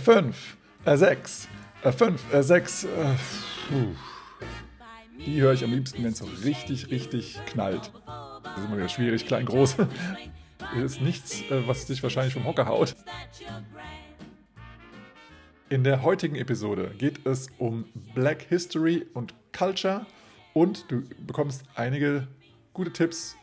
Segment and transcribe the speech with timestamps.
[0.00, 1.48] 5, 6,
[1.82, 2.86] 5, 6.
[5.24, 7.92] Die höre ich am liebsten, wenn es so richtig, richtig knallt.
[8.42, 9.76] Das ist immer wieder schwierig, klein, groß.
[9.76, 9.88] Das
[10.76, 12.94] ist nichts, äh, was dich wahrscheinlich vom Hocker haut.
[15.70, 20.06] In der heutigen Episode geht es um Black History und Culture
[20.52, 22.28] und du bekommst einige
[22.72, 23.36] gute Tipps,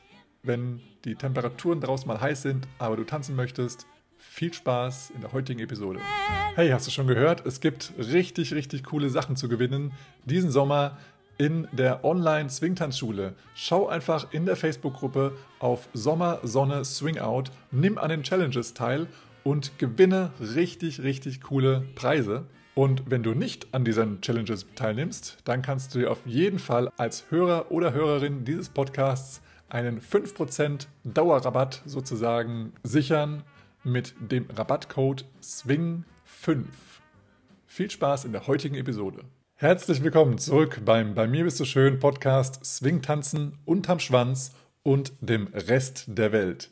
[0.43, 3.87] wenn die Temperaturen draußen mal heiß sind, aber du tanzen möchtest.
[4.21, 5.99] Viel Spaß in der heutigen Episode.
[6.55, 7.45] Hey, hast du schon gehört?
[7.45, 9.91] Es gibt richtig, richtig coole Sachen zu gewinnen
[10.25, 10.97] diesen Sommer
[11.37, 13.33] in der Online-Swingtanzschule.
[13.55, 19.07] Schau einfach in der Facebook-Gruppe auf Sommer, Sonne, Swing Out, nimm an den Challenges teil
[19.43, 22.45] und gewinne richtig, richtig coole Preise.
[22.75, 26.89] Und wenn du nicht an diesen Challenges teilnimmst, dann kannst du dir auf jeden Fall
[26.95, 33.43] als Hörer oder Hörerin dieses Podcasts einen 5% Dauerrabatt sozusagen sichern
[33.83, 36.65] mit dem Rabattcode SWING5.
[37.65, 39.23] Viel Spaß in der heutigen Episode.
[39.55, 45.13] Herzlich willkommen zurück beim Bei mir bist du schön Podcast Swing tanzen unterm Schwanz und
[45.21, 46.71] dem Rest der Welt.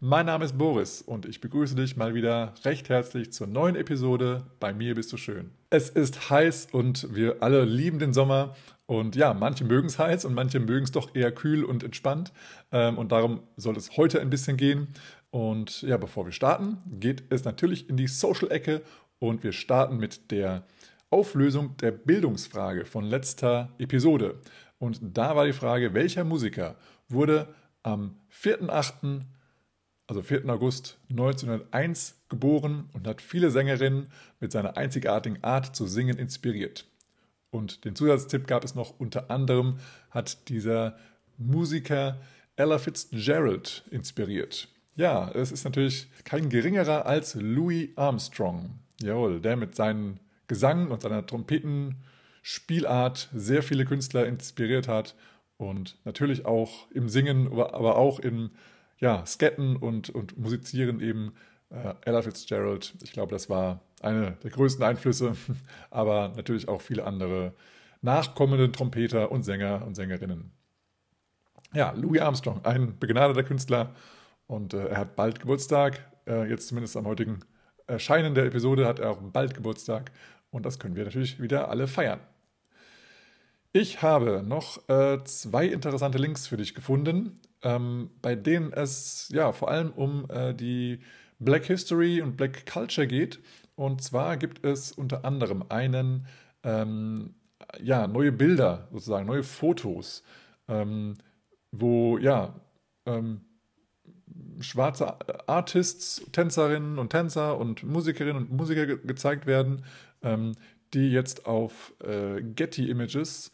[0.00, 4.44] Mein Name ist Boris und ich begrüße dich mal wieder recht herzlich zur neuen Episode
[4.60, 5.50] Bei mir bist du schön.
[5.70, 8.54] Es ist heiß und wir alle lieben den Sommer
[8.86, 12.32] und ja, manche mögen es heiß und manche mögen es doch eher kühl und entspannt
[12.70, 14.88] ähm, und darum soll es heute ein bisschen gehen.
[15.34, 18.82] Und ja, bevor wir starten, geht es natürlich in die Social-Ecke
[19.18, 20.64] und wir starten mit der
[21.10, 24.40] Auflösung der Bildungsfrage von letzter Episode.
[24.78, 26.76] Und da war die Frage, welcher Musiker
[27.08, 29.22] wurde am 4.8.,
[30.06, 30.48] also 4.
[30.48, 36.86] August 1901 geboren und hat viele Sängerinnen mit seiner einzigartigen Art zu singen inspiriert.
[37.50, 40.96] Und den Zusatztipp gab es noch unter anderem, hat dieser
[41.38, 42.20] Musiker
[42.54, 44.68] Ella Fitzgerald inspiriert.
[44.96, 48.78] Ja, es ist natürlich kein geringerer als Louis Armstrong.
[49.00, 55.16] Jawohl, der mit seinem Gesang und seiner Trompetenspielart sehr viele Künstler inspiriert hat
[55.56, 58.50] und natürlich auch im Singen, aber auch im
[59.00, 61.32] ja, Sketten und, und Musizieren eben
[61.70, 62.94] äh, Ella Fitzgerald.
[63.02, 65.34] Ich glaube, das war einer der größten Einflüsse,
[65.90, 67.52] aber natürlich auch viele andere
[68.00, 70.52] nachkommende Trompeter und Sänger und Sängerinnen.
[71.72, 73.92] Ja, Louis Armstrong, ein begnadeter Künstler
[74.46, 76.00] und äh, er hat bald Geburtstag.
[76.26, 77.40] Äh, jetzt zumindest am heutigen
[77.86, 80.12] Erscheinen der Episode hat er auch bald Geburtstag.
[80.50, 82.20] Und das können wir natürlich wieder alle feiern.
[83.72, 89.50] Ich habe noch äh, zwei interessante Links für dich gefunden, ähm, bei denen es ja
[89.52, 91.00] vor allem um äh, die
[91.40, 93.40] Black History und Black Culture geht.
[93.74, 96.26] Und zwar gibt es unter anderem einen,
[96.62, 97.34] ähm,
[97.82, 100.22] ja, neue Bilder sozusagen, neue Fotos,
[100.68, 101.16] ähm,
[101.72, 102.54] wo ja,
[103.06, 103.40] ähm,
[104.60, 105.16] schwarze
[105.48, 109.84] Artists, Tänzerinnen und Tänzer und Musikerinnen und Musiker ge gezeigt werden,
[110.22, 110.54] ähm,
[110.92, 113.50] die jetzt auf äh, Getty Images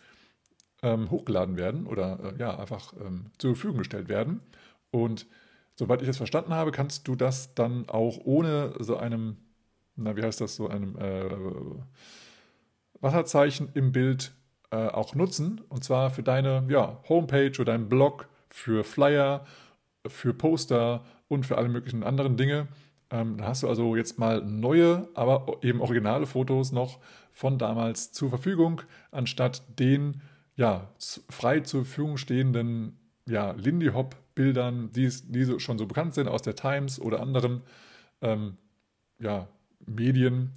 [0.82, 4.40] ähm, hochgeladen werden oder äh, ja, einfach ähm, zur Verfügung gestellt werden.
[4.90, 5.26] Und
[5.74, 9.36] soweit ich es verstanden habe, kannst du das dann auch ohne so einem,
[9.96, 11.30] na, wie heißt das, so einem äh,
[13.00, 14.32] Wasserzeichen im Bild
[14.70, 15.60] äh, auch nutzen.
[15.68, 19.46] Und zwar für deine ja, Homepage oder deinen Blog, für Flyer
[20.06, 22.68] für Poster und für alle möglichen anderen Dinge.
[23.10, 26.98] Ähm, da hast du also jetzt mal neue, aber eben originale Fotos noch
[27.32, 30.22] von damals zur Verfügung, anstatt den
[30.56, 30.90] ja,
[31.28, 36.54] frei zur Verfügung stehenden ja, Lindy Hop-Bildern, die, die schon so bekannt sind aus der
[36.54, 37.62] Times oder anderen
[38.22, 38.56] ähm,
[39.18, 39.48] ja,
[39.86, 40.52] Medien.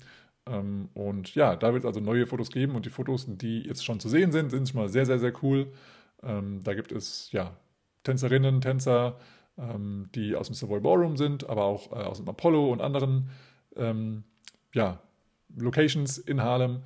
[0.46, 3.86] Ähm, und ja, da wird es also neue Fotos geben und die Fotos, die jetzt
[3.86, 5.72] schon zu sehen sind, sind schon mal sehr, sehr, sehr cool.
[6.22, 7.56] Ähm, da gibt es ja
[8.04, 9.18] Tänzerinnen, Tänzer,
[9.58, 13.30] ähm, die aus dem Savoy Ballroom sind, aber auch äh, aus dem Apollo und anderen
[13.76, 14.24] ähm,
[14.74, 15.00] ja,
[15.56, 16.82] Locations in Harlem.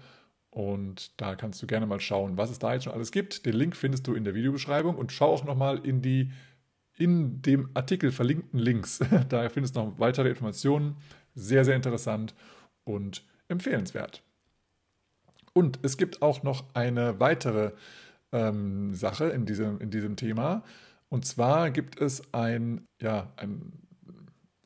[0.49, 3.45] Und da kannst du gerne mal schauen, was es da jetzt schon alles gibt.
[3.45, 6.31] Den Link findest du in der Videobeschreibung und schau auch nochmal in die
[6.97, 8.99] in dem Artikel verlinkten Links.
[9.29, 10.97] da findest du noch weitere Informationen.
[11.35, 12.33] Sehr, sehr interessant
[12.83, 14.23] und empfehlenswert.
[15.53, 17.71] Und es gibt auch noch eine weitere
[18.31, 20.63] ähm, Sache in diesem, in diesem Thema.
[21.09, 23.73] Und zwar gibt es ein, ja, ein,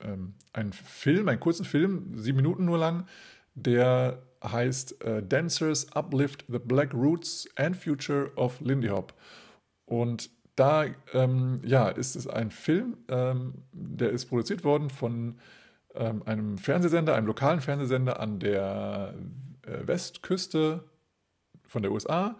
[0.02, 3.06] ähm, ein Film, einen kurzen Film, sieben Minuten nur lang,
[3.54, 9.14] der heißt äh, Dancers Uplift the Black Roots and Future of Lindy Hop.
[9.86, 15.40] Und da ähm, ja, ist es ein Film, ähm, der ist produziert worden von
[15.96, 19.14] ähm, einem Fernsehsender, einem lokalen Fernsehsender an der
[19.64, 20.84] äh, Westküste
[21.66, 22.38] von der USA.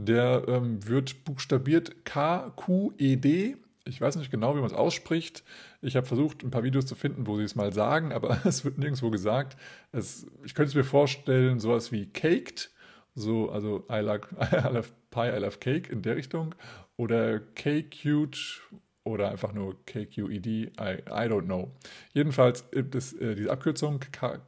[0.00, 3.56] Der ähm, wird buchstabiert KQED.
[3.84, 5.42] Ich weiß nicht genau, wie man es ausspricht.
[5.82, 8.64] Ich habe versucht, ein paar Videos zu finden, wo sie es mal sagen, aber es
[8.64, 9.56] wird nirgendwo gesagt.
[9.90, 12.70] Es, ich könnte es mir vorstellen, sowas wie Caked,
[13.16, 16.54] so, also I, like, I love Pie, I love Cake in der Richtung.
[16.96, 18.60] Oder K-Cute
[19.02, 21.72] oder einfach nur KQED, I, I don't know.
[22.12, 23.98] Jedenfalls gibt es äh, diese Abkürzung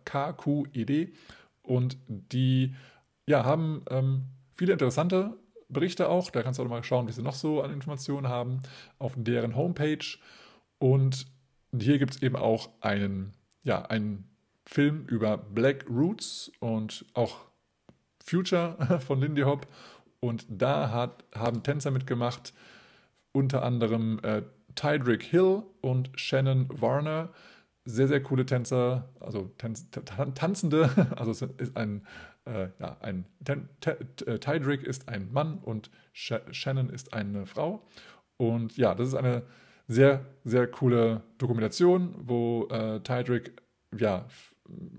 [0.05, 1.13] KQED
[1.63, 2.77] und die
[3.27, 5.40] ja, haben ähm, viele interessante
[5.73, 6.31] Berichte auch.
[6.31, 8.61] Da kannst du auch mal schauen, wie sie noch so an Informationen haben
[8.99, 10.19] auf deren Homepage.
[10.79, 11.27] Und
[11.79, 14.29] hier gibt es eben auch einen, ja, einen
[14.67, 17.39] Film über Black Roots und auch
[18.25, 19.67] Future von Lindy Hop.
[20.21, 22.53] Und da hat, haben Tänzer mitgemacht,
[23.33, 24.43] unter anderem äh,
[24.75, 27.31] Tydrick Hill und Shannon Warner.
[27.85, 29.89] Sehr, sehr coole Tänzer, also Tanz,
[30.35, 30.91] Tanzende.
[31.17, 32.07] Also es ist ein
[32.51, 37.87] äh, ja, ein äh, Tydrick ist ein Mann und Sh Shannon ist eine Frau.
[38.37, 39.43] Und ja, das ist eine
[39.87, 43.53] sehr, sehr coole Dokumentation, wo äh, Tydrick
[43.97, 44.27] ja,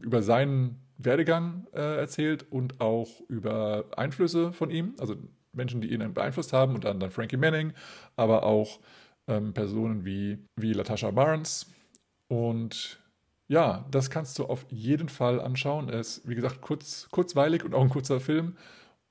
[0.02, 5.16] über seinen Werdegang äh, erzählt und auch über Einflüsse von ihm, also
[5.54, 7.74] Menschen, die ihn beeinflusst haben, unter anderem Frankie Manning,
[8.16, 8.80] aber auch
[9.28, 11.72] ähm, Personen wie, wie Latasha Barnes.
[12.28, 13.01] Und
[13.52, 15.90] ja, das kannst du auf jeden Fall anschauen.
[15.90, 18.56] Er ist, wie gesagt, kurz, kurzweilig und auch ein kurzer Film.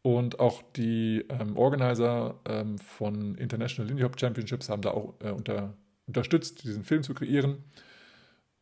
[0.01, 5.31] Und auch die ähm, Organizer ähm, von International Lindy Hop Championships haben da auch äh,
[5.31, 5.75] unter,
[6.07, 7.65] unterstützt, diesen Film zu kreieren.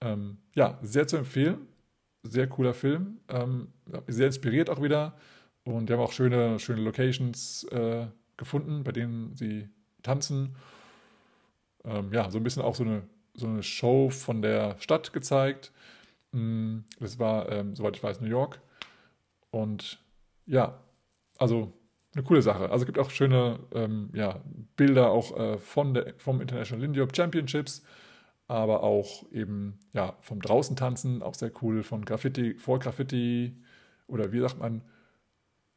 [0.01, 1.59] Ähm, ja, sehr zu empfehlen.
[2.25, 3.21] Sehr cooler Film.
[3.29, 3.69] Ähm,
[4.09, 5.17] sehr inspiriert auch wieder.
[5.63, 9.69] Und die haben auch schöne, schöne Locations äh, gefunden, bei denen sie
[10.03, 10.57] tanzen.
[11.85, 13.05] Ähm, ja, so ein bisschen auch so eine
[13.39, 15.73] so eine Show von der Stadt gezeigt.
[16.33, 18.61] Mm, das war, ähm, soweit ich weiß, New York.
[19.51, 19.99] Und
[20.47, 20.79] ja,
[21.39, 21.73] also
[22.15, 22.71] eine coole Sache.
[22.71, 24.41] Also es gibt auch schöne ähm, ja,
[24.77, 27.85] Bilder auch äh, von der, vom International Lindy Hop Championships,
[28.47, 33.57] aber auch eben ja, vom draußen tanzen, auch sehr cool, von Graffiti, vor Graffiti
[34.07, 34.83] oder wie sagt man,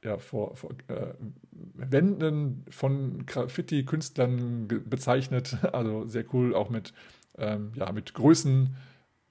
[0.03, 1.13] ja, vor, vor äh,
[1.51, 5.57] Wänden von Graffiti-Künstlern bezeichnet.
[5.73, 6.93] Also sehr cool, auch mit
[7.41, 8.75] ähm, ja, mit Größen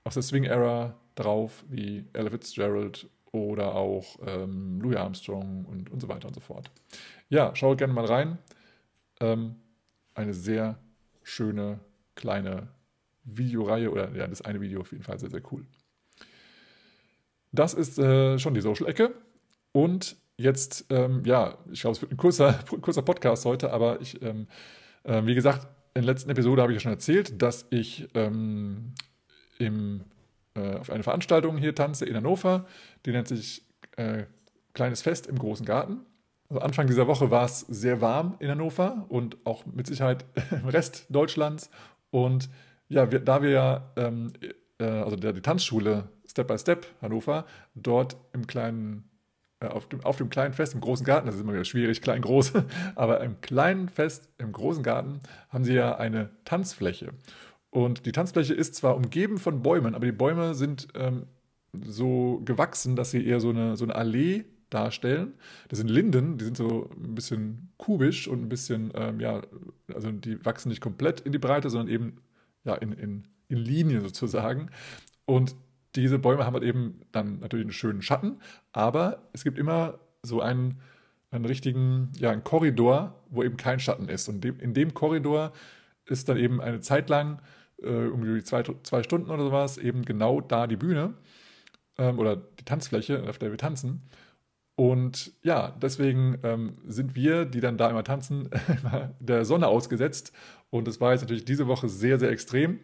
[0.05, 6.09] aus der Swing-Era drauf, wie Ella Fitzgerald oder auch ähm, Louis Armstrong und, und so
[6.09, 6.71] weiter und so fort.
[7.29, 8.39] Ja, schaut gerne mal rein.
[9.21, 9.57] Ähm,
[10.15, 10.79] eine sehr
[11.23, 11.81] schöne
[12.17, 12.69] kleine
[13.25, 15.65] Videoreihe oder ja, das eine Video auf jeden Fall sehr, sehr cool.
[17.53, 19.15] Das ist äh, schon die Social-Ecke.
[19.73, 24.21] Und jetzt, ähm, ja, ich glaube, es wird ein kurzer, kurzer Podcast heute, aber ich,
[24.23, 24.49] ähm,
[25.05, 28.95] äh, wie gesagt, in der letzten Episode habe ich ja schon erzählt, dass ich ähm,
[29.59, 30.05] im,
[30.55, 32.67] äh, auf eine Veranstaltung hier tanze in Hannover.
[33.05, 33.67] Die nennt sich
[33.97, 34.25] äh,
[34.73, 36.07] Kleines Fest im großen Garten.
[36.49, 40.69] Also Anfang dieser Woche war es sehr warm in Hannover und auch mit Sicherheit im
[40.69, 41.71] Rest Deutschlands.
[42.11, 42.49] Und
[42.89, 44.33] ja, wir, da wir ja, ähm,
[44.79, 49.10] äh, also der, die Tanzschule Step by Step Hannover, dort im kleinen
[49.69, 52.23] auf dem, auf dem kleinen Fest im großen Garten, das ist immer wieder schwierig, klein,
[52.23, 52.53] groß,
[52.95, 55.21] aber im kleinen Fest im großen Garten
[55.51, 57.13] haben sie ja eine Tanzfläche.
[57.71, 61.27] Und die Tanzfläche ist zwar umgeben von Bäumen, aber die Bäume sind ähm,
[61.73, 65.35] so gewachsen, dass sie eher so eine, so eine Allee darstellen.
[65.69, 69.43] Das sind Linden, die sind so ein bisschen kubisch und ein bisschen, ähm, ja,
[69.95, 72.17] also die wachsen nicht komplett in die Breite, sondern eben
[72.65, 74.71] ja, in, in, in Linie sozusagen.
[75.27, 75.55] Und
[75.97, 78.41] diese Bäume haben halt eben dann natürlich einen schönen Schatten,
[78.73, 80.81] aber es gibt immer so einen,
[81.31, 84.29] einen richtigen, ja, einen Korridor, wo eben kein Schatten ist.
[84.29, 85.53] Und in dem Korridor
[86.05, 87.41] ist dann eben eine Zeit lang,
[87.83, 91.15] äh, irgendwie zwei, zwei Stunden oder sowas, eben genau da die Bühne
[91.99, 94.03] ähm, oder die Tanzfläche, auf der wir tanzen.
[94.77, 98.49] Und ja, deswegen ähm, sind wir, die dann da immer tanzen,
[99.21, 100.33] der Sonne ausgesetzt.
[100.71, 102.81] Und das war jetzt natürlich diese Woche sehr, sehr extrem.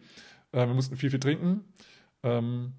[0.51, 1.65] Äh, wir mussten viel, viel trinken.
[2.23, 2.73] Ähm,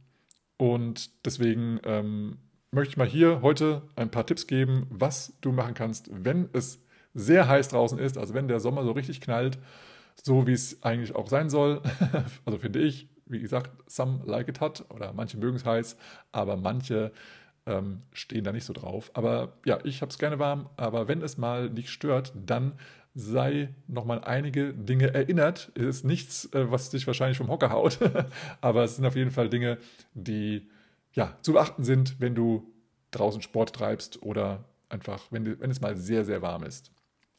[0.59, 2.39] und deswegen ähm,
[2.71, 6.83] möchte ich mal hier heute ein paar Tipps geben, was du machen kannst, wenn es
[7.15, 9.59] sehr heiß draußen ist, also wenn der Sommer so richtig knallt,
[10.23, 11.81] so wie es eigentlich auch sein soll.
[12.45, 15.97] also finde ich, wie gesagt, some like it hot oder manche mögen es heiß,
[16.33, 17.13] aber manche
[17.69, 19.11] ähm, stehen da nicht so drauf.
[19.15, 22.73] Aber ja, ich habe es gerne warm, aber wenn es mal nicht stört, dann
[23.15, 25.71] sei nochmal einige Dinge erinnert.
[25.75, 27.99] Es ist nichts, äh, was dich wahrscheinlich vom Hocker haut,
[28.61, 29.79] aber es sind auf jeden Fall Dinge,
[30.15, 30.69] die
[31.13, 32.73] ja, zu beachten sind, wenn du
[33.11, 36.91] draußen Sport treibst oder einfach, wenn, wenn es mal sehr, sehr warm ist.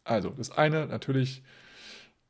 [0.03, 1.43] Also, das eine natürlich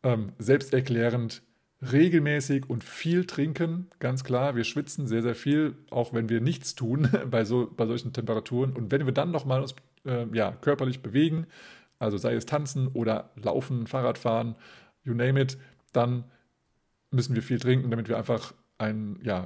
[0.03, 1.41] ähm, selbsterklärend,
[1.81, 4.55] regelmäßig und viel trinken, ganz klar.
[4.55, 8.74] Wir schwitzen sehr, sehr viel, auch wenn wir nichts tun bei, so, bei solchen Temperaturen.
[8.74, 11.48] Und wenn wir dann nochmal uns äh, ja, körperlich bewegen,
[11.98, 14.55] also sei es tanzen oder laufen, Fahrradfahren,
[15.03, 15.57] you name it,
[15.93, 16.25] dann
[17.12, 19.45] müssen wir viel trinken, damit wir einfach ein, ja,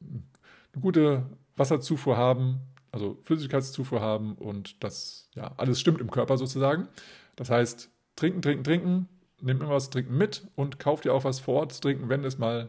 [0.00, 2.60] eine gute Wasserzufuhr haben,
[2.92, 6.88] also Flüssigkeitszufuhr haben und das, ja, alles stimmt im Körper sozusagen.
[7.36, 9.08] Das heißt, trinken, trinken, trinken,
[9.42, 12.24] nimm immer was trinken mit und kauf dir auch was vor Ort zu trinken, wenn
[12.24, 12.68] es mal,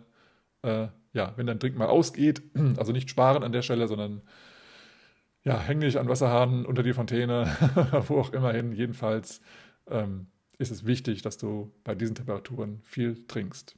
[0.63, 2.41] äh, ja, wenn dein Trinken mal ausgeht.
[2.77, 4.21] Also nicht sparen an der Stelle, sondern
[5.43, 7.47] ja, häng dich an Wasserhahn unter die Fontäne,
[8.07, 8.73] wo auch immer hin.
[8.73, 9.41] Jedenfalls
[9.89, 13.75] ähm, ist es wichtig, dass du bei diesen Temperaturen viel trinkst.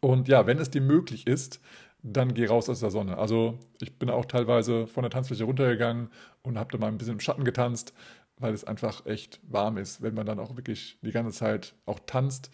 [0.00, 1.60] Und ja, wenn es dir möglich ist,
[2.02, 3.18] dann geh raus aus der Sonne.
[3.18, 6.08] Also ich bin auch teilweise von der Tanzfläche runtergegangen
[6.42, 7.92] und habe da mal ein bisschen im Schatten getanzt,
[8.40, 12.00] weil es einfach echt warm ist, wenn man dann auch wirklich die ganze Zeit auch
[12.06, 12.50] tanzt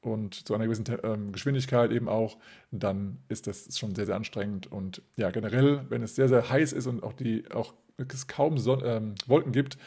[0.00, 2.38] und zu einer gewissen ähm, Geschwindigkeit eben auch,
[2.70, 4.70] dann ist das schon sehr, sehr anstrengend.
[4.70, 8.58] Und ja, generell, wenn es sehr, sehr heiß ist und auch, die, auch es kaum
[8.58, 9.78] Son ähm, Wolken gibt,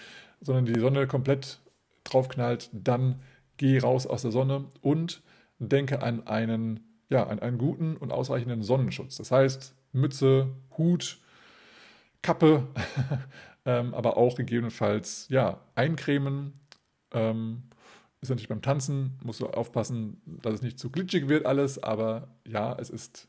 [0.41, 1.59] sondern die Sonne komplett
[2.03, 3.21] draufknallt, dann
[3.57, 5.21] geh raus aus der Sonne und
[5.59, 9.17] denke an einen ja, einen, einen guten und ausreichenden Sonnenschutz.
[9.17, 10.47] Das heißt, Mütze,
[10.77, 11.19] Hut,
[12.21, 12.67] Kappe,
[13.65, 16.53] ähm, aber auch gegebenenfalls ja, eincremen.
[17.11, 17.63] Ähm,
[18.21, 22.27] ist natürlich beim Tanzen, musst du aufpassen, dass es nicht zu glitschig wird alles, aber
[22.47, 23.27] ja, es ist,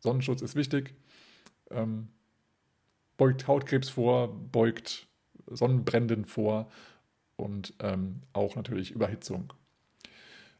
[0.00, 0.94] Sonnenschutz ist wichtig.
[1.70, 2.08] Ähm,
[3.16, 5.06] beugt Hautkrebs vor, beugt
[5.46, 6.70] Sonnenbränden vor
[7.36, 9.52] und ähm, auch natürlich Überhitzung.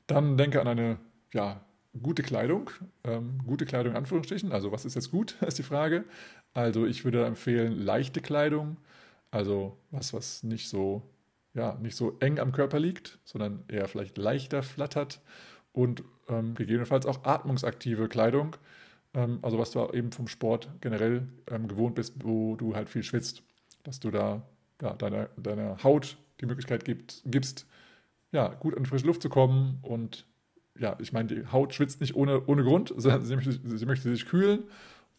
[0.07, 0.99] Dann denke an eine
[1.33, 1.61] ja,
[2.03, 2.71] gute Kleidung.
[3.05, 4.53] Ähm, gute Kleidung in Anführungsstrichen.
[4.53, 6.05] Also was ist jetzt gut, ist die Frage.
[6.55, 8.77] Also ich würde empfehlen leichte Kleidung.
[9.31, 11.03] Also was, was nicht so,
[11.55, 15.21] ja, nicht so eng am Körper liegt, sondern eher vielleicht leichter flattert.
[15.73, 18.57] Und ähm, gegebenenfalls auch atmungsaktive Kleidung.
[19.15, 23.03] Ähm, also was du eben vom Sport generell ähm, gewohnt bist, wo du halt viel
[23.03, 23.43] schwitzt.
[23.85, 24.43] Dass du da
[24.83, 27.67] ja, deiner, deiner Haut die Möglichkeit gibt, gibst,
[28.33, 30.27] ja, gut an frische Luft zu kommen und
[30.79, 34.11] ja, ich meine, die Haut schwitzt nicht ohne, ohne Grund, sondern sie möchte, sie möchte
[34.11, 34.65] sich kühlen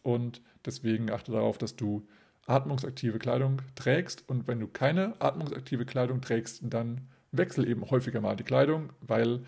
[0.02, 2.06] und deswegen achte darauf, dass du
[2.46, 7.02] atmungsaktive Kleidung trägst und wenn du keine atmungsaktive Kleidung trägst, dann
[7.32, 9.40] wechsel eben häufiger mal die Kleidung, weil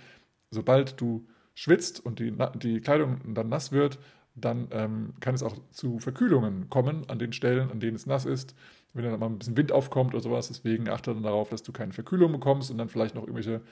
[0.51, 3.99] sobald du schwitzt und die, die Kleidung dann nass wird,
[4.35, 8.25] dann ähm, kann es auch zu Verkühlungen kommen an den Stellen, an denen es nass
[8.25, 8.55] ist,
[8.95, 10.49] wenn dann mal ein bisschen Wind aufkommt oder sowas.
[10.49, 13.63] Deswegen achte dann darauf, dass du keine Verkühlung bekommst und dann vielleicht noch irgendwelche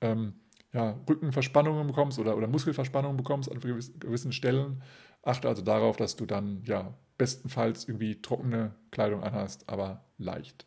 [0.00, 0.34] ähm,
[0.72, 4.82] ja, Rückenverspannungen bekommst oder, oder Muskelverspannungen bekommst an gewissen Stellen.
[5.22, 10.66] Achte also darauf, dass du dann ja bestenfalls irgendwie trockene Kleidung anhast, aber leicht.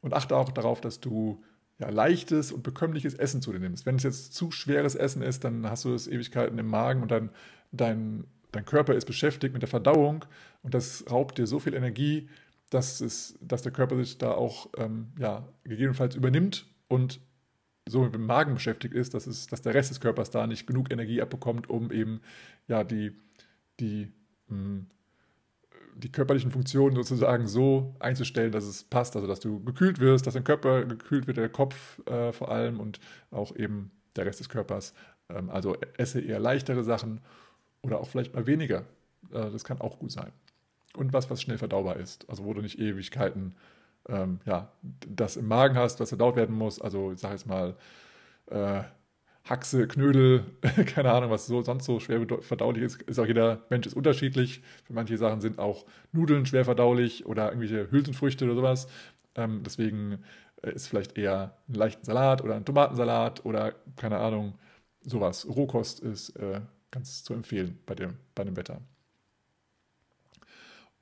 [0.00, 1.42] Und achte auch darauf, dass du
[1.78, 3.86] ja, leichtes und bekömmliches Essen zu dir nimmst.
[3.86, 7.10] Wenn es jetzt zu schweres Essen ist, dann hast du es Ewigkeiten im Magen und
[7.10, 7.30] dann
[7.72, 10.24] dein, dein Körper ist beschäftigt mit der Verdauung
[10.62, 12.28] und das raubt dir so viel Energie,
[12.70, 17.20] dass, es, dass der Körper sich da auch ähm, ja, gegebenenfalls übernimmt und
[17.88, 20.66] so mit dem Magen beschäftigt ist, dass, es, dass der Rest des Körpers da nicht
[20.66, 22.20] genug Energie abbekommt, um eben
[22.68, 23.12] ja, die,
[23.80, 24.12] die,
[24.48, 24.86] mh, hm,
[25.94, 29.14] die körperlichen Funktionen sozusagen so einzustellen, dass es passt.
[29.16, 32.80] Also dass du gekühlt wirst, dass dein Körper gekühlt wird, der Kopf äh, vor allem
[32.80, 32.98] und
[33.30, 34.94] auch eben der Rest des Körpers.
[35.28, 37.20] Ähm, also esse eher leichtere Sachen
[37.82, 38.84] oder auch vielleicht mal weniger.
[39.32, 40.32] Äh, das kann auch gut sein.
[40.96, 42.28] Und was, was schnell verdaubar ist.
[42.28, 43.54] Also wo du nicht Ewigkeiten
[44.08, 46.80] ähm, ja, das im Magen hast, was verdaut werden muss.
[46.80, 47.76] Also ich sage jetzt mal
[48.50, 48.82] äh,
[49.44, 50.44] Haxe, Knödel,
[50.86, 53.02] keine Ahnung, was so sonst so schwer verdaulich ist.
[53.02, 54.62] Ist auch jeder Mensch ist unterschiedlich.
[54.84, 58.88] Für manche Sachen sind auch Nudeln schwer verdaulich oder irgendwelche Hülsenfrüchte oder sowas.
[59.34, 60.22] Ähm, deswegen
[60.62, 64.58] äh, ist vielleicht eher ein leichten Salat oder ein Tomatensalat oder keine Ahnung,
[65.02, 65.46] sowas.
[65.48, 68.80] Rohkost ist äh, ganz zu empfehlen bei dem, bei dem Wetter.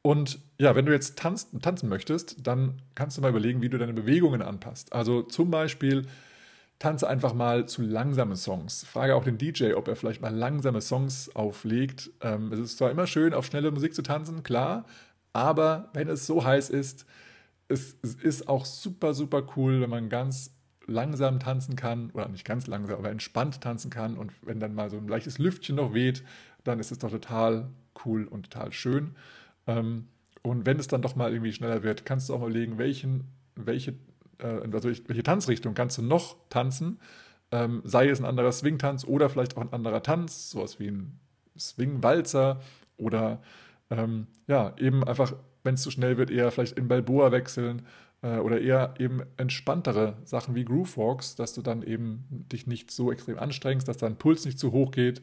[0.02, 3.78] Und ja, wenn du jetzt tanzen, tanzen möchtest, dann kannst du mal überlegen, wie du
[3.78, 4.92] deine Bewegungen anpasst.
[4.92, 6.06] Also zum Beispiel
[6.78, 8.84] tanze einfach mal zu langsamen Songs.
[8.84, 12.10] Frage auch den DJ, ob er vielleicht mal langsame Songs auflegt.
[12.22, 14.86] Ähm, es ist zwar immer schön, auf schnelle Musik zu tanzen, klar,
[15.32, 17.06] aber wenn es so heiß ist,
[17.68, 20.54] es, es ist auch super, super cool, wenn man ganz
[20.86, 24.16] langsam tanzen kann, oder nicht ganz langsam, aber entspannt tanzen kann.
[24.16, 26.24] Und wenn dann mal so ein leichtes Lüftchen noch weht,
[26.64, 27.70] dann ist es doch total
[28.04, 29.14] cool und total schön.
[29.66, 30.08] Ähm,
[30.42, 33.24] und wenn es dann doch mal irgendwie schneller wird, kannst du auch überlegen, welchen,
[33.56, 33.94] welche,
[34.38, 37.00] äh, also welche Tanzrichtung kannst du noch tanzen.
[37.52, 41.18] Ähm, sei es ein anderer Swing-Tanz oder vielleicht auch ein anderer Tanz, sowas wie ein
[41.58, 42.60] Swing-Walzer
[42.96, 43.42] oder
[43.90, 47.82] ähm, ja, eben einfach, wenn es zu schnell wird, eher vielleicht in Balboa wechseln
[48.22, 52.90] äh, oder eher eben entspanntere Sachen wie Groove Walks, dass du dann eben dich nicht
[52.90, 55.22] so extrem anstrengst, dass dein Puls nicht zu hoch geht.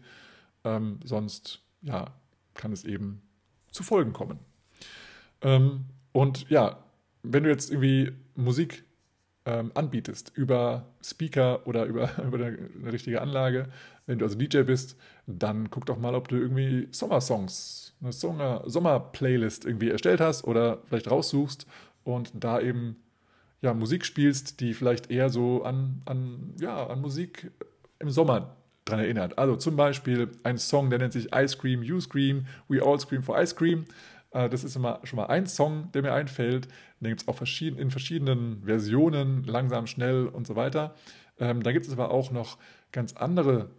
[0.63, 2.13] Ähm, sonst ja,
[2.53, 3.21] kann es eben
[3.77, 4.39] zu Folgen kommen.
[5.41, 6.83] Ähm, und ja,
[7.23, 8.83] wenn du jetzt irgendwie Musik
[9.45, 13.69] ähm, anbietest, über Speaker oder über, über eine, eine, richtige Anlage,
[14.05, 19.65] wenn du also DJ bist, dann guck doch mal, ob du irgendwie Sommersongs, eine Sommer-Playlist
[19.65, 21.65] irgendwie erstellt hast oder vielleicht raussuchst
[22.03, 22.97] und da eben
[23.61, 27.51] ja, Musik spielst, die vielleicht eher so an, an, ja, an Musik
[27.99, 28.56] im Sommer
[28.89, 29.37] dran erinnert.
[29.37, 33.23] Also zum Beispiel ein Song, der nennt sich Ice Cream, You Scream, We All Scream
[33.23, 33.85] for Ice Cream.
[34.31, 36.67] Äh, das ist immer schon mal ein Song, der mir einfällt.
[36.99, 40.95] Den gibt es auch verschieden, in verschiedenen Versionen, langsam, schnell und so weiter.
[41.39, 42.57] Ähm, da gibt es aber auch noch
[42.91, 43.69] ganz andere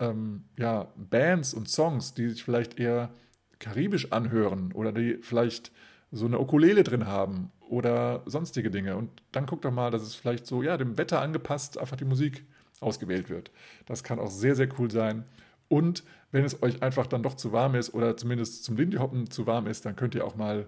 [0.00, 3.10] ähm, ja, Bands und Songs, die sich vielleicht eher
[3.58, 5.70] karibisch anhören oder die vielleicht
[6.10, 8.96] so eine Ukulele drin haben oder sonstige Dinge.
[8.96, 12.04] Und dann guck doch mal, dass es vielleicht so, ja, dem Wetter angepasst einfach die
[12.04, 12.44] Musik
[12.80, 13.50] ausgewählt wird.
[13.86, 15.24] Das kann auch sehr, sehr cool sein.
[15.68, 19.30] Und wenn es euch einfach dann doch zu warm ist oder zumindest zum Lindy Hoppen
[19.30, 20.66] zu warm ist, dann könnt ihr auch mal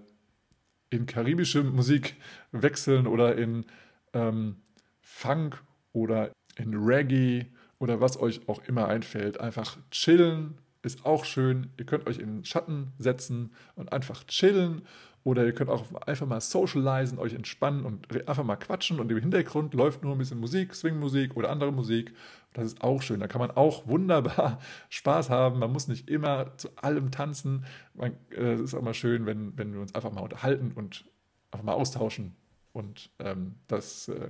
[0.89, 2.15] in karibische Musik
[2.51, 3.65] wechseln oder in
[4.13, 4.55] ähm,
[5.01, 5.61] Funk
[5.91, 7.45] oder in Reggae
[7.79, 9.39] oder was euch auch immer einfällt.
[9.39, 11.71] Einfach chillen ist auch schön.
[11.77, 14.83] Ihr könnt euch in den Schatten setzen und einfach chillen
[15.27, 19.19] oder ihr könnt auch einfach mal socialisen, euch entspannen und einfach mal quatschen und im
[19.19, 22.13] Hintergrund läuft nur ein bisschen Musik, Swingmusik oder andere Musik.
[22.53, 23.19] Das ist auch schön.
[23.19, 25.59] Da kann man auch wunderbar Spaß haben.
[25.59, 27.65] Man muss nicht immer zu allem tanzen.
[27.99, 31.03] Äh, es ist auch mal schön, wenn, wenn wir uns einfach mal unterhalten und
[31.51, 32.33] einfach mal austauschen.
[32.71, 34.29] Und ähm, das, äh,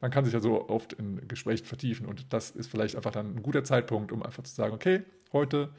[0.00, 3.34] man kann sich ja so oft in Gesprächen vertiefen und das ist vielleicht einfach dann
[3.34, 5.70] ein guter Zeitpunkt, um einfach zu sagen, okay, heute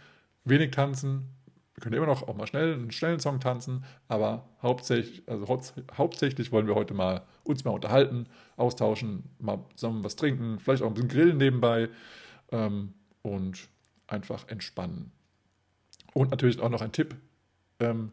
[0.43, 1.29] wenig tanzen,
[1.75, 5.61] wir können immer noch auch mal schnell einen schnellen Song tanzen, aber hauptsächlich, also hau
[5.97, 10.87] hauptsächlich wollen wir heute mal uns mal unterhalten, austauschen, mal zusammen was trinken, vielleicht auch
[10.87, 11.89] ein bisschen grillen nebenbei
[12.51, 13.69] ähm, und
[14.07, 15.11] einfach entspannen.
[16.13, 17.15] Und natürlich auch noch ein Tipp,
[17.79, 18.11] ähm,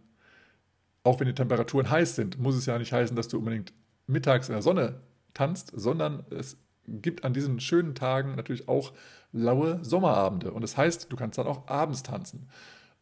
[1.02, 3.72] auch wenn die Temperaturen heiß sind, muss es ja nicht heißen, dass du unbedingt
[4.06, 5.00] mittags in der Sonne
[5.34, 8.92] tanzt, sondern es gibt an diesen schönen Tagen natürlich auch
[9.32, 10.52] laue Sommerabende.
[10.52, 12.48] Und das heißt, du kannst dann auch abends tanzen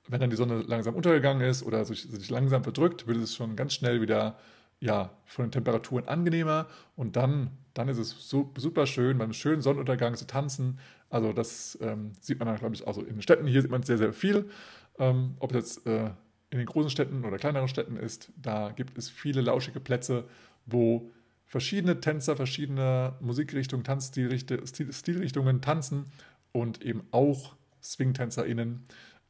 [0.09, 3.57] wenn dann die Sonne langsam untergegangen ist oder sich, sich langsam verdrückt, wird es schon
[3.57, 4.39] ganz schnell wieder
[4.79, 9.63] ja, von den Temperaturen angenehmer und dann, dann ist es so, super schön, beim schönen
[9.63, 10.79] Sonnenuntergang zu tanzen.
[11.09, 13.47] Also das ähm, sieht man dann, glaube ich, auch so in den Städten.
[13.47, 14.51] Hier sieht man sehr, sehr viel.
[14.99, 16.11] Ähm, ob es jetzt äh,
[16.51, 20.25] in den großen Städten oder kleineren Städten ist, da gibt es viele lauschige Plätze,
[20.67, 21.11] wo
[21.47, 26.07] verschiedene Tänzer, verschiedene Musikrichtungen, Tanzstilrichtungen tanzen
[26.53, 28.85] und eben auch SwingtänzerInnen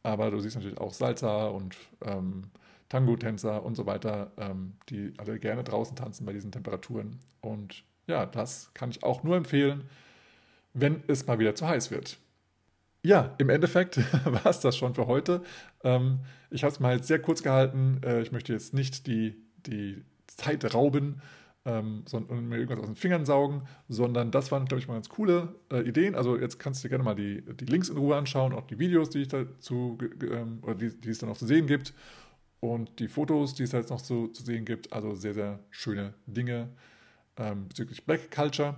[0.06, 2.44] aber du siehst natürlich auch Salsa und ähm,
[2.88, 7.18] Tango-Tänzer und so weiter, ähm, die alle gerne draußen tanzen bei diesen Temperaturen.
[7.40, 9.82] Und ja, das kann ich auch nur empfehlen,
[10.74, 12.18] wenn es mal wieder zu heiß wird.
[13.02, 15.42] Ja, im Endeffekt war es das schon für heute.
[15.82, 18.00] Ähm, ich habe es mal jetzt sehr kurz gehalten.
[18.04, 19.34] Äh, ich möchte jetzt nicht die,
[19.66, 21.20] die Zeit rauben
[21.66, 25.08] ähm, und mir irgendwas aus den Fingern saugen, sondern das waren, glaube ich, mal ganz
[25.08, 26.14] coole äh, Ideen.
[26.14, 28.78] Also jetzt kannst du dir gerne mal die, die Links in Ruhe anschauen, auch die
[28.78, 31.92] Videos, die ich dazu, ähm, oder die, die es dann noch zu sehen gibt
[32.60, 34.92] und die Fotos, die es jetzt noch zu, zu sehen gibt.
[34.92, 36.68] Also sehr, sehr schöne Dinge
[37.36, 38.76] ähm, bezüglich Black Culture.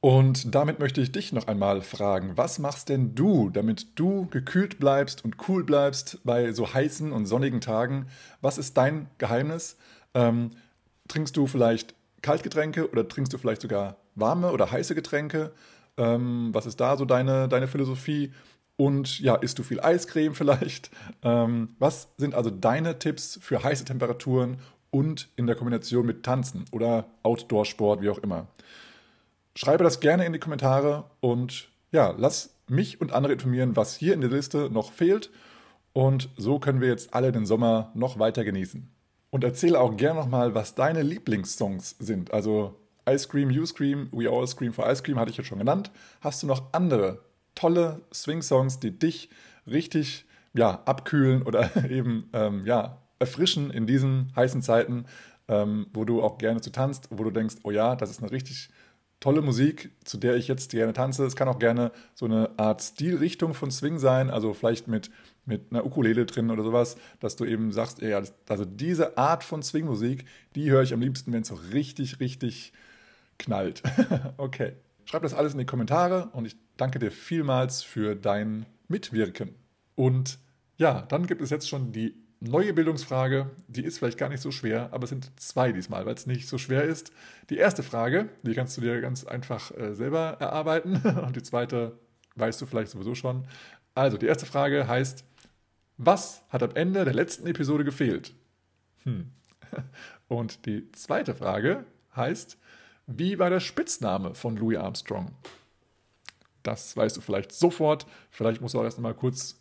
[0.00, 4.78] Und damit möchte ich dich noch einmal fragen, was machst denn du, damit du gekühlt
[4.78, 8.06] bleibst und cool bleibst bei so heißen und sonnigen Tagen?
[8.40, 9.76] Was ist dein Geheimnis?
[10.14, 10.50] Ähm,
[11.08, 15.52] trinkst du vielleicht Kaltgetränke oder trinkst du vielleicht sogar warme oder heiße Getränke?
[15.96, 18.32] Ähm, was ist da so deine, deine Philosophie?
[18.76, 20.90] Und ja, isst du viel Eiscreme vielleicht?
[21.22, 24.58] Ähm, was sind also deine Tipps für heiße Temperaturen
[24.90, 28.46] und in der Kombination mit Tanzen oder Outdoor-Sport, wie auch immer?
[29.54, 34.14] Schreibe das gerne in die Kommentare und ja, lass mich und andere informieren, was hier
[34.14, 35.30] in der Liste noch fehlt.
[35.92, 38.88] Und so können wir jetzt alle den Sommer noch weiter genießen.
[39.30, 42.32] Und erzähle auch gerne nochmal, was deine Lieblingssongs sind.
[42.32, 42.74] Also
[43.08, 45.90] Ice Cream, You Scream, We All Scream for Ice Cream hatte ich ja schon genannt.
[46.20, 47.20] Hast du noch andere
[47.54, 49.30] tolle Swing-Songs, die dich
[49.66, 55.06] richtig ja, abkühlen oder eben ähm, ja, erfrischen in diesen heißen Zeiten,
[55.48, 58.30] ähm, wo du auch gerne zu tanzt, wo du denkst, oh ja, das ist eine
[58.32, 58.70] richtig
[59.20, 61.24] tolle Musik, zu der ich jetzt gerne tanze.
[61.26, 65.10] Es kann auch gerne so eine Art Stilrichtung von Swing sein, also vielleicht mit,
[65.50, 69.62] mit einer Ukulele drin oder sowas, dass du eben sagst, ja, also diese Art von
[69.62, 72.72] Swingmusik, die höre ich am liebsten, wenn es so richtig, richtig
[73.38, 73.82] knallt.
[74.38, 74.72] okay.
[75.04, 79.54] Schreib das alles in die Kommentare und ich danke dir vielmals für dein Mitwirken.
[79.96, 80.38] Und
[80.76, 84.50] ja, dann gibt es jetzt schon die neue Bildungsfrage, die ist vielleicht gar nicht so
[84.50, 87.12] schwer, aber es sind zwei diesmal, weil es nicht so schwer ist.
[87.50, 91.98] Die erste Frage, die kannst du dir ganz einfach äh, selber erarbeiten und die zweite
[92.36, 93.46] weißt du vielleicht sowieso schon.
[93.94, 95.24] Also, die erste Frage heißt,
[96.02, 98.32] was hat am Ende der letzten Episode gefehlt?
[99.04, 99.30] Hm.
[100.28, 101.84] Und die zweite Frage
[102.16, 102.56] heißt,
[103.06, 105.32] Wie war der Spitzname von Louis Armstrong?
[106.62, 108.06] Das weißt du vielleicht sofort.
[108.30, 109.60] Vielleicht musst du auch erst mal kurz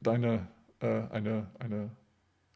[0.00, 0.46] deine,
[0.80, 1.90] äh, eine, eine,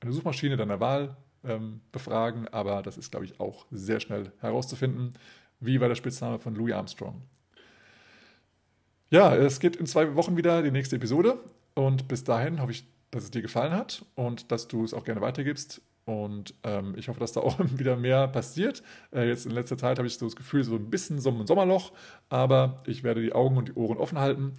[0.00, 5.14] eine Suchmaschine deiner Wahl ähm, befragen, aber das ist, glaube ich, auch sehr schnell herauszufinden.
[5.58, 7.22] Wie war der Spitzname von Louis Armstrong?
[9.10, 11.40] Ja, es geht in zwei Wochen wieder die nächste Episode
[11.74, 15.04] und bis dahin hoffe ich, dass es dir gefallen hat und dass du es auch
[15.04, 15.80] gerne weitergibst.
[16.04, 18.82] Und ähm, ich hoffe, dass da auch wieder mehr passiert.
[19.12, 21.46] Äh, jetzt in letzter Zeit habe ich so das Gefühl, so ein bisschen so ein
[21.46, 21.92] Sommerloch,
[22.28, 24.54] aber ich werde die Augen und die Ohren offen halten.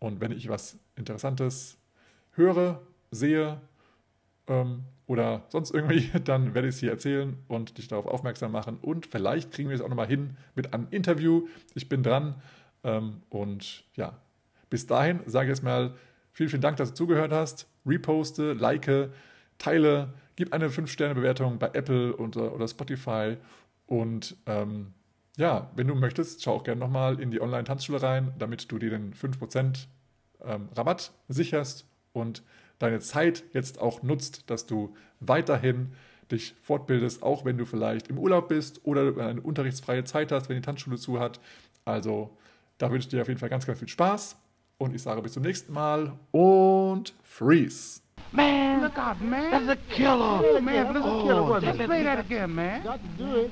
[0.00, 1.78] Und wenn ich was Interessantes
[2.32, 3.60] höre, sehe
[4.48, 8.78] ähm, oder sonst irgendwie, dann werde ich es hier erzählen und dich darauf aufmerksam machen.
[8.80, 11.46] Und vielleicht kriegen wir es auch nochmal hin mit einem Interview.
[11.74, 12.36] Ich bin dran.
[12.82, 14.16] Ähm, und ja,
[14.70, 15.94] bis dahin sage ich jetzt mal
[16.38, 17.66] vielen, vielen Dank, dass du zugehört hast.
[17.84, 19.10] Reposte, like,
[19.58, 23.36] teile, gib eine 5-Sterne-Bewertung bei Apple oder, oder Spotify.
[23.86, 24.94] Und ähm,
[25.36, 28.90] ja, wenn du möchtest, schau auch gerne nochmal in die Online-Tanzschule rein, damit du dir
[28.90, 29.88] den 5%
[30.44, 32.44] ähm, Rabatt sicherst und
[32.78, 35.92] deine Zeit jetzt auch nutzt, dass du weiterhin
[36.30, 40.54] dich fortbildest, auch wenn du vielleicht im Urlaub bist oder eine unterrichtsfreie Zeit hast, wenn
[40.54, 41.40] die Tanzschule zu hat.
[41.84, 42.38] Also
[42.76, 44.36] da wünsche ich dir auf jeden Fall ganz, ganz viel Spaß
[44.78, 48.00] und ich sage bis zum nächsten Mal und freeze.
[48.30, 49.50] Man, look out, man.
[49.50, 50.60] That's a killer.
[50.60, 51.42] Man, that's a killer.
[51.42, 52.82] Oh, Let's play that again, man.
[52.84, 53.50] Got to do it.